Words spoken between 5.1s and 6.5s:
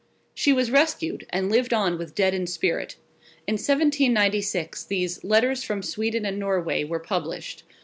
"Letters from Sweden and